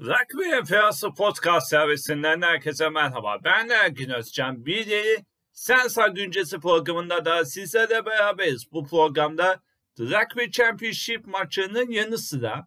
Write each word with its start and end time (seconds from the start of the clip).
Rugby 0.00 0.64
Fiyası 0.66 1.14
Podcast 1.14 1.68
servisinden 1.68 2.42
herkese 2.42 2.88
merhaba. 2.88 3.38
Ben 3.44 3.68
Ergin 3.68 4.10
Özcan. 4.10 4.66
Bir 4.66 4.86
yeni 4.86 5.24
Sensa 5.52 6.08
Güncesi 6.08 6.60
programında 6.60 7.24
da 7.24 7.44
sizlerle 7.44 8.06
beraberiz. 8.06 8.72
Bu 8.72 8.84
programda 8.84 9.60
Rugby 9.98 10.50
Championship 10.50 11.26
maçının 11.26 11.90
yanı 11.90 12.18
sıra 12.18 12.66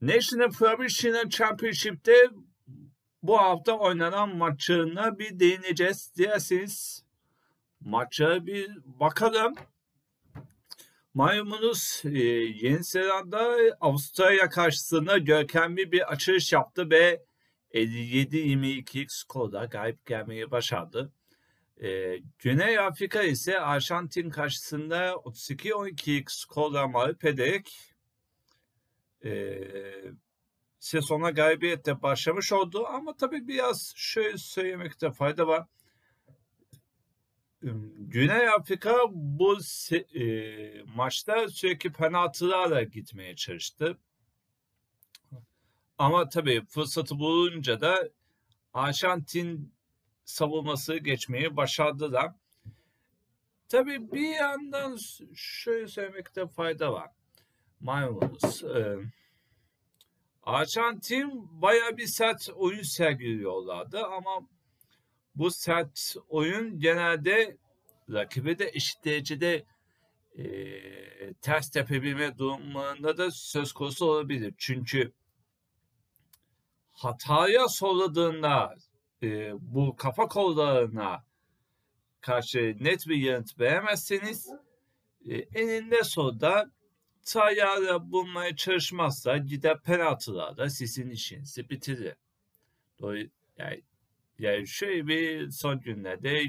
National 0.00 0.50
Professional 0.50 1.28
Championship'te 1.28 2.30
bu 3.22 3.38
hafta 3.38 3.72
oynanan 3.72 4.36
maçına 4.36 5.18
bir 5.18 5.40
değineceğiz. 5.40 6.12
Dilerseniz 6.16 7.04
maça 7.80 8.46
bir 8.46 8.70
bakalım. 8.84 9.54
Malumunuz 11.16 12.02
e, 12.04 12.18
Yeni 12.62 12.84
Zelanda 12.84 13.56
Avustralya 13.80 14.48
karşısında 14.48 15.18
görkemli 15.18 15.92
bir 15.92 16.12
açılış 16.12 16.52
yaptı 16.52 16.90
ve 16.90 17.24
57-22 17.74 19.04
skorda 19.08 19.64
galip 19.64 20.06
gelmeyi 20.06 20.50
başardı. 20.50 21.12
E, 21.82 22.18
Güney 22.38 22.78
Afrika 22.78 23.22
ise 23.22 23.60
Arjantin 23.60 24.30
karşısında 24.30 25.10
32-12 25.10 26.24
skorla 26.28 26.88
mağlup 26.88 27.24
ederek 27.24 27.94
e, 29.24 29.58
sezona 30.78 31.30
galibiyetle 31.30 32.02
başlamış 32.02 32.52
oldu. 32.52 32.86
Ama 32.86 33.16
tabii 33.16 33.48
biraz 33.48 33.92
şöyle 33.96 34.38
söylemekte 34.38 35.10
fayda 35.10 35.46
var. 35.46 35.66
Güney 37.62 38.48
Afrika 38.48 38.94
bu 39.10 39.58
e, 39.92 40.82
maçta 40.84 41.48
sürekli 41.48 41.92
penaltılarla 41.92 42.82
gitmeye 42.82 43.36
çalıştı. 43.36 43.98
Ama 45.98 46.28
tabii 46.28 46.64
fırsatı 46.68 47.18
bulunca 47.18 47.80
da 47.80 48.08
Arjantin 48.74 49.72
savunması 50.24 50.96
geçmeyi 50.96 51.56
başardılar. 51.56 52.32
Tabii 53.68 54.12
bir 54.12 54.28
yandan 54.28 54.96
şöyle 55.34 55.88
söylemekte 55.88 56.46
fayda 56.46 56.92
var. 56.92 57.10
Malumunuz. 57.80 58.64
E, 58.64 58.96
Arjantin 60.42 61.48
baya 61.62 61.96
bir 61.96 62.06
sert 62.06 62.48
oyun 62.54 62.82
sergiliyorlardı 62.82 64.04
ama 64.04 64.48
bu 65.36 65.50
sert 65.50 66.16
oyun 66.28 66.80
genelde 66.80 67.56
rakibi 68.12 68.58
de 68.58 68.70
eşit 68.74 69.04
derecede 69.04 69.64
e, 70.38 70.44
ters 71.32 71.70
tepebilme 71.70 72.38
durumunda 72.38 73.18
da 73.18 73.30
söz 73.30 73.72
konusu 73.72 74.06
olabilir. 74.06 74.54
Çünkü 74.58 75.12
hataya 76.92 77.68
solladığında 77.68 78.76
e, 79.22 79.52
bu 79.60 79.96
kafa 79.96 80.28
kollarına 80.28 81.24
karşı 82.20 82.76
net 82.80 83.08
bir 83.08 83.16
yanıt 83.16 83.60
veremezseniz 83.60 84.48
e, 85.28 85.36
eninde 85.36 86.04
sonunda 86.04 86.70
tayara 87.24 88.10
bulmaya 88.10 88.56
çalışmazsa 88.56 89.36
gider 89.36 89.80
penaltılarda 89.82 90.70
sizin 90.70 91.10
işinizi 91.10 91.70
bitirir. 91.70 92.14
Yani 93.58 93.82
yani 94.38 94.66
şöyle 94.66 95.06
bir 95.06 95.50
son 95.50 95.80
günlerde 95.80 96.44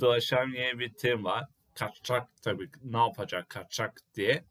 dolaşan 0.00 0.48
yeni 0.48 0.78
bir 0.78 0.92
terim 0.92 1.24
var. 1.24 1.44
Kaçacak 1.74 2.28
tabii 2.42 2.70
ne 2.82 2.98
yapacak 2.98 3.48
kaçacak 3.48 4.00
diye. 4.14 4.44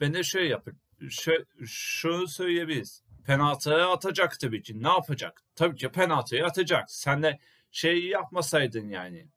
Ben 0.00 0.14
de 0.14 0.22
şöyle 0.22 0.48
yapın. 0.48 0.78
Şö, 1.10 1.44
şunu 1.66 2.28
söyleyebiliriz. 2.28 3.02
Penaltıya 3.26 3.92
atacak 3.92 4.40
tabii 4.40 4.62
ki. 4.62 4.82
Ne 4.82 4.88
yapacak? 4.88 5.42
Tabii 5.56 5.76
ki 5.76 5.88
penaltıya 5.88 6.46
atacak. 6.46 6.90
Sen 6.90 7.22
de 7.22 7.38
şey 7.70 8.06
yapmasaydın 8.06 8.88
yani. 8.88 9.28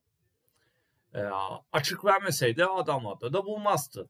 E, 1.14 1.21
açık 1.73 2.05
vermeseydi 2.05 2.66
adamlarda 2.66 3.33
da 3.33 3.45
bulmazdı. 3.45 4.10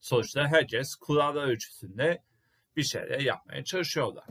Sonuçta 0.00 0.48
herkes 0.48 0.94
kurallar 0.94 1.48
ölçüsünde 1.48 2.22
bir 2.76 2.82
şeyler 2.82 3.20
yapmaya 3.20 3.64
çalışıyorlar. 3.64 4.24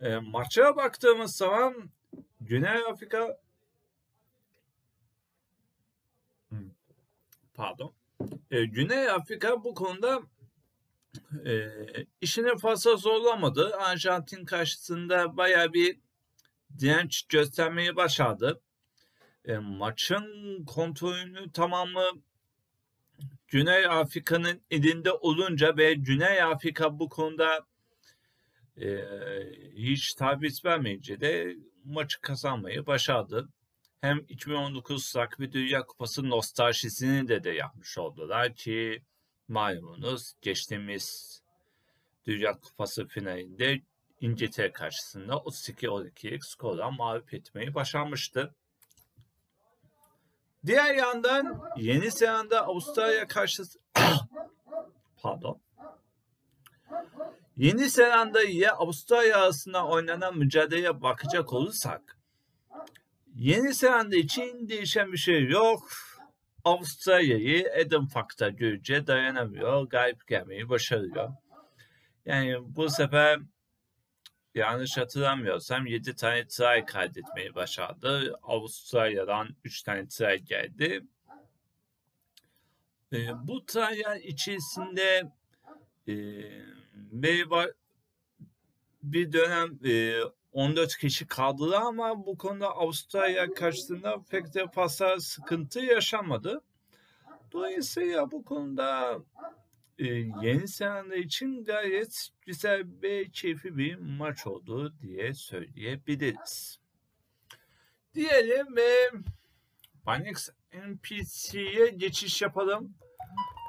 E, 0.00 0.16
maça 0.16 0.76
baktığımız 0.76 1.36
zaman 1.36 1.90
Güney 2.40 2.78
Afrika 2.90 3.40
pardon 7.54 7.94
e, 8.50 8.64
Güney 8.64 9.10
Afrika 9.10 9.64
bu 9.64 9.74
konuda 9.74 10.22
e, 11.46 11.68
işini 12.20 12.58
fazla 12.58 12.96
zorlamadı. 12.96 13.76
Arjantin 13.76 14.44
karşısında 14.44 15.36
baya 15.36 15.72
bir 15.72 15.98
direnç 16.78 17.22
göstermeyi 17.22 17.96
başardı. 17.96 18.60
E, 19.44 19.58
maçın 19.58 20.64
kontrolünü 20.64 21.52
tamamı 21.52 22.04
Güney 23.48 23.86
Afrika'nın 23.86 24.60
elinde 24.70 25.12
olunca 25.12 25.76
ve 25.76 25.94
Güney 25.94 26.42
Afrika 26.42 26.98
bu 26.98 27.08
konuda 27.08 27.66
e, 28.80 28.98
hiç 29.76 30.14
taviz 30.14 30.64
vermeyince 30.64 31.20
de 31.20 31.56
maçı 31.84 32.20
kazanmayı 32.20 32.86
başardı. 32.86 33.48
Hem 34.00 34.18
2019 34.28 35.16
Rugby 35.16 35.52
Dünya 35.52 35.86
Kupası 35.86 36.30
nostaljisini 36.30 37.28
de 37.28 37.44
de 37.44 37.50
yapmış 37.50 37.98
oldular 37.98 38.54
ki 38.54 39.02
malumunuz 39.48 40.32
geçtiğimiz 40.42 41.40
Dünya 42.26 42.52
Kupası 42.60 43.06
finalinde 43.06 43.80
İngiltere 44.20 44.72
karşısında 44.72 45.32
32-12'lik 45.32 46.44
skorla 46.44 46.90
mağlup 46.90 47.34
etmeyi 47.34 47.74
başarmıştı. 47.74 48.54
Diğer 50.66 50.94
yandan 50.94 51.62
Yeni 51.76 52.10
Zelanda 52.10 52.66
Avustralya 52.66 53.26
karşısı 53.26 53.78
pardon 55.22 55.60
Yeni 57.56 57.88
Zelanda 57.88 58.42
ile 58.42 58.70
Avustralya 58.70 59.38
arasında 59.38 59.86
oynanan 59.86 60.38
mücadeleye 60.38 61.02
bakacak 61.02 61.52
olursak 61.52 62.18
Yeni 63.34 63.74
Zelanda 63.74 64.16
için 64.16 64.68
değişen 64.68 65.12
bir 65.12 65.16
şey 65.16 65.48
yok. 65.48 65.88
Avustralya'yı 66.64 67.72
Adam 67.86 68.06
Fakta 68.06 68.48
görünce 68.48 69.06
dayanamıyor. 69.06 69.88
Galip 69.88 70.28
gelmeyi 70.28 70.68
başarıyor. 70.68 71.32
Yani 72.26 72.56
bu 72.76 72.88
sefer 72.88 73.40
yanlış 74.54 74.96
hatırlamıyorsam 74.96 75.86
7 75.86 76.16
tane 76.16 76.46
try 76.46 76.84
kaydetmeyi 76.84 77.54
başardı. 77.54 78.34
Avustralya'dan 78.42 79.48
3 79.64 79.82
tane 79.82 80.08
try 80.08 80.36
geldi. 80.36 81.04
E, 83.12 83.18
bu 83.48 83.66
try'ler 83.66 84.16
içerisinde 84.16 85.32
e, 86.94 87.22
Bey 87.22 87.44
bir 89.02 89.32
dönem 89.32 89.78
e, 89.84 90.20
14 90.52 90.96
kişi 90.96 91.26
kaldılar 91.26 91.82
ama 91.82 92.26
bu 92.26 92.38
konuda 92.38 92.68
Avustralya 92.68 93.54
karşısında 93.54 94.22
pek 94.30 94.54
de 94.54 94.66
fazla 94.66 95.20
sıkıntı 95.20 95.80
yaşamadı. 95.80 96.60
Dolayısıyla 97.52 98.30
bu 98.30 98.44
konuda 98.44 99.18
e, 99.98 100.04
Yeni 100.42 100.68
Zelanda 100.68 101.16
için 101.16 101.64
gayet 101.64 102.28
güzel 102.42 102.86
ve 103.02 103.24
keyifli 103.24 103.76
bir 103.76 103.96
maç 103.96 104.46
oldu 104.46 104.94
diye 105.02 105.34
söyleyebiliriz. 105.34 106.78
Diyelim 108.14 108.76
ve 108.76 109.10
Banix 110.06 110.48
NPC'ye 110.72 111.88
geçiş 111.88 112.42
yapalım. 112.42 112.94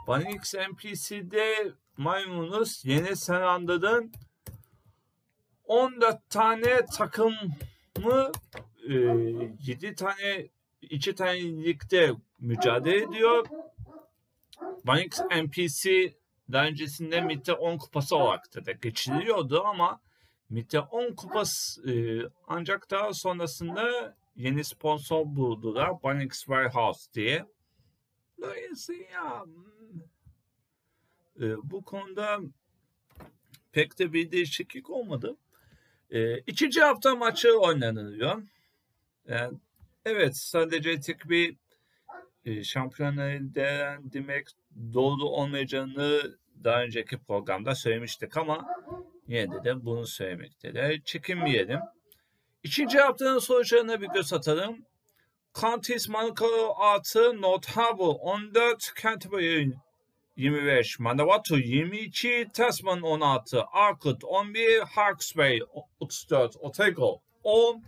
Banix 0.08 0.56
NPC'de 0.56 1.74
maymunuz 1.98 2.86
Yeni 2.86 3.16
Zelanda'nın 3.16 4.12
14 5.64 6.30
tane 6.30 6.86
takımı 6.86 8.32
e, 8.90 8.94
7 8.94 9.96
tane 9.96 10.48
2 10.82 11.16
tane 11.16 11.40
ligde 11.40 12.12
mücadele 12.40 13.04
ediyor. 13.04 13.48
Banix 14.84 15.20
NPC 15.20 16.14
daha 16.52 16.66
öncesinde 16.66 17.22
MIT'e 17.22 17.54
10 17.54 17.78
kupası 17.78 18.16
olarak 18.16 18.66
da 18.66 18.72
geçiliyordu 18.72 19.64
ama 19.64 20.02
MIT'e 20.50 20.80
10 20.80 21.16
kupası 21.16 21.92
e, 21.92 21.94
ancak 22.48 22.92
daha 22.92 23.14
sonrasında 23.14 24.16
yeni 24.36 24.64
sponsor 24.64 25.26
buldular. 25.26 26.04
Banix 26.04 26.40
Warehouse 26.40 27.14
diye. 27.14 27.46
Dolayısıyla 28.42 29.46
e, 31.42 31.72
bu 31.72 31.82
konuda 31.82 32.40
pek 33.72 34.00
de 34.00 34.14
bir 34.14 34.32
değişiklik 34.32 34.90
olmadı. 34.90 35.36
E, 36.10 36.38
ikinci 36.38 36.82
hafta 36.82 37.16
maçı 37.16 37.60
oynanıyor. 37.60 38.42
Yani, 39.28 39.58
evet 40.06 40.38
sadece 40.38 41.00
tek 41.00 41.30
bir 41.30 41.56
e, 42.46 42.64
şampiyonları 42.64 43.56
değerlendirmek 43.56 44.48
doğru 44.94 45.24
olmayacağını 45.26 46.38
daha 46.64 46.84
önceki 46.84 47.18
programda 47.18 47.76
söylemiştik 47.76 48.38
ama 48.38 48.68
yine 49.28 49.64
de, 49.64 49.86
bunu 49.86 50.08
söylemekte 50.08 50.74
de 50.74 51.02
çekinmeyelim. 51.06 51.80
İkinci 52.64 53.00
haftanın 53.00 53.40
sonuçlarına 53.40 54.02
bir 54.02 54.08
göz 54.08 54.34
atalım. 54.34 54.86
Counties 55.54 56.10
Monaco 56.10 56.76
artı 56.78 57.42
Notable 57.42 58.04
14, 58.04 58.92
Canterbury 59.02 59.72
25, 60.38 61.00
Manawatu 61.00 61.58
22, 61.58 62.46
Tasman 62.54 63.02
16, 63.02 63.64
Arkut 63.74 64.24
11, 64.24 64.86
Hawke's 64.86 65.32
34, 65.32 66.58
Otago 66.62 67.22
10, 67.44 67.82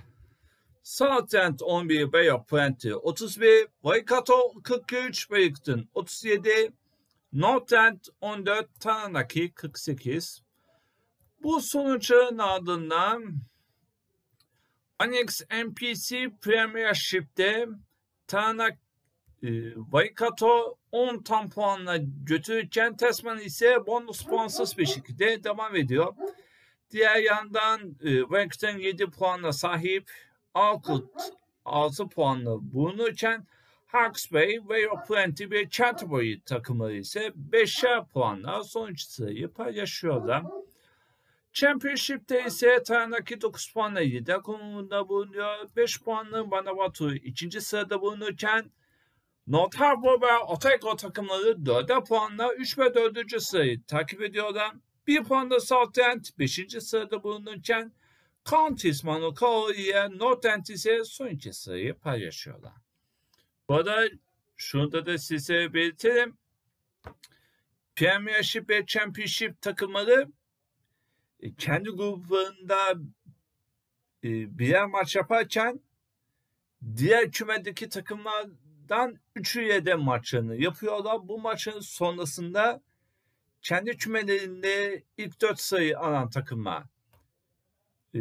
Southend 0.81 1.61
11, 1.61 2.09
Bay 2.09 2.29
of 2.29 2.47
Plenty 2.47 2.91
31, 2.91 3.67
Waikato 3.83 4.53
43, 4.63 5.29
Wellington 5.29 5.87
37, 5.93 6.71
Northend 7.33 8.09
14, 8.21 8.65
Taranaki 8.79 9.49
48. 9.49 10.41
Bu 11.43 11.61
sonuçların 11.61 12.37
ardından 12.37 13.35
Annex 14.99 15.41
NPC 15.49 16.29
Premiership'te 16.41 17.67
Taranaki 18.27 18.86
e, 19.43 19.73
Waikato 19.73 20.77
10 20.91 21.23
tam 21.23 21.49
puanla 21.49 21.97
götürürken 22.23 22.97
Tasman 22.97 23.39
ise 23.39 23.85
bonus 23.87 24.25
puansız 24.25 24.77
bir 24.77 24.85
şekilde 24.85 25.43
devam 25.43 25.75
ediyor. 25.75 26.13
Diğer 26.91 27.15
yandan 27.15 27.81
e, 28.03 28.19
Wellington 28.19 28.77
7 28.77 29.05
puanla 29.05 29.53
sahip 29.53 30.11
Alkut 30.53 31.09
6 31.65 32.09
puanla 32.09 32.73
bulunurken 32.73 33.47
Hawks 33.87 34.31
Bay 34.31 34.59
ve 34.69 34.87
Plenty 35.07 35.45
ve 35.51 35.69
Canterbury 35.69 36.39
takımları 36.39 36.95
ise 36.95 37.33
5'er 37.51 38.05
puanla 38.07 38.63
sonuç 38.63 39.01
sırayı 39.01 39.47
paylaşıyorlar. 39.47 40.43
Championship'te 41.53 42.45
ise 42.45 42.83
Taranaki 42.83 43.41
9 43.41 43.73
puanla 43.73 44.01
7 44.01 44.33
konumunda 44.33 45.09
bulunuyor. 45.09 45.69
5 45.75 46.01
puanlı 46.01 46.51
Vanuatu 46.51 47.15
ikinci 47.15 47.61
sırada 47.61 48.01
bulunurken 48.01 48.71
North 49.47 49.75
Harbour 49.75 50.21
ve 50.21 50.37
Otago 50.37 50.95
takımları 50.95 51.65
4 51.65 52.07
puanla 52.07 52.53
3 52.53 52.77
ve 52.77 52.93
4. 52.93 53.41
sırayı 53.41 53.83
takip 53.83 54.21
ediyorlar. 54.21 54.75
1 55.07 55.23
puanda 55.23 55.59
Southend 55.59 56.25
5. 56.39 56.59
sırada 56.79 57.23
bulunurken 57.23 57.91
Counties 58.45 59.03
Manukau 59.03 59.71
ile 59.73 60.09
Northend 60.17 60.65
ise 60.65 61.03
son 61.03 61.27
iki 61.27 61.53
sırayı 61.53 61.93
paylaşıyorlar. 61.93 62.73
Bu 63.69 63.75
arada 63.75 64.09
şunu 64.55 64.91
da, 64.91 65.05
da 65.05 65.17
size 65.17 65.73
belirtelim. 65.73 66.37
Premiership 67.95 68.69
ve 68.69 68.85
Championship 68.85 69.61
takımları 69.61 70.31
e, 71.39 71.55
kendi 71.55 71.89
gruplarında 71.89 72.93
e, 74.23 74.59
birer 74.59 74.85
maç 74.85 75.15
yaparken 75.15 75.79
diğer 76.95 77.31
kümedeki 77.31 77.89
takımlardan 78.87 79.19
üçüyle 79.35 79.85
de 79.85 79.95
maçlarını 79.95 80.55
yapıyorlar. 80.55 81.27
Bu 81.27 81.39
maçın 81.39 81.79
sonrasında 81.79 82.81
kendi 83.61 83.97
kümelerinde 83.97 85.03
ilk 85.17 85.41
dört 85.41 85.59
sayı 85.59 85.99
alan 85.99 86.29
takımlar 86.29 86.83
e, 88.15 88.19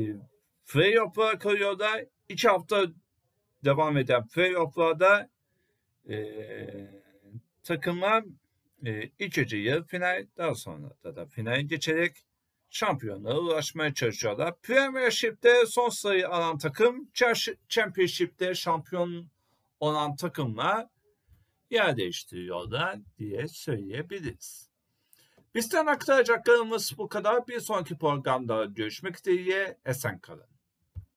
playoff'a 0.67 1.39
kalıyorlar. 1.39 2.05
İki 2.29 2.49
hafta 2.49 2.87
devam 3.65 3.97
eden 3.97 4.29
playoff'larda 4.29 5.29
e, 6.09 6.17
takımlar 7.63 8.25
e, 8.87 9.11
ilk 9.19 9.39
önce 9.39 9.57
yarı 9.57 9.85
final 9.85 10.27
daha 10.37 10.55
sonra 10.55 10.91
da, 11.05 11.17
da 11.17 11.27
finale 11.27 11.63
geçerek 11.63 12.17
şampiyonluğa 12.71 13.39
ulaşmaya 13.39 13.95
çalışıyorlar. 13.95 14.61
Premiership'te 14.63 15.67
son 15.67 15.89
sayı 15.89 16.29
alan 16.29 16.59
takım, 16.59 17.11
Championship'te 17.69 18.55
şampiyon 18.55 19.31
olan 19.81 20.17
takımla 20.17 20.91
yer 21.71 21.97
değiştiriyorlar 21.97 22.99
diye 23.19 23.49
söyleyebiliriz. 23.49 24.71
Bizden 25.55 25.87
aktaracaklarımız 25.87 26.99
bu 26.99 27.09
kadar. 27.09 27.47
Bir 27.47 27.61
sonraki 27.61 27.99
programda 27.99 28.65
görüşmek 28.65 29.25
dileğiyle 29.25 29.79
esen 29.85 30.19
kalın. 30.19 30.56